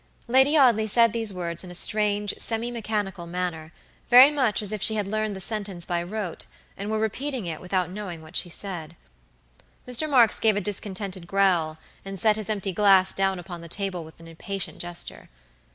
Lady 0.27 0.57
Audley 0.57 0.87
said 0.87 1.13
these 1.13 1.31
words 1.31 1.63
in 1.63 1.69
a 1.69 1.75
strange, 1.75 2.33
semi 2.39 2.71
mechanical 2.71 3.27
manner; 3.27 3.71
very 4.09 4.31
much 4.31 4.63
as 4.63 4.71
if 4.71 4.81
she 4.81 4.95
had 4.95 5.05
learned 5.05 5.35
the 5.35 5.39
sentence 5.39 5.85
by 5.85 6.01
rote, 6.01 6.45
and 6.75 6.89
were 6.89 6.97
repeating 6.97 7.45
it 7.45 7.61
without 7.61 7.87
knowing 7.91 8.23
what 8.23 8.35
she 8.35 8.49
said. 8.49 8.95
Mr. 9.87 10.09
Marks 10.09 10.39
gave 10.39 10.55
a 10.55 10.59
discontented 10.61 11.27
growl, 11.27 11.77
and 12.03 12.19
set 12.19 12.35
his 12.35 12.49
empty 12.49 12.71
glass 12.73 13.13
down 13.13 13.37
upon 13.37 13.61
the 13.61 13.67
table 13.69 14.03
with 14.03 14.19
an 14.19 14.27
impatient 14.27 14.79
gesture. 14.79 15.29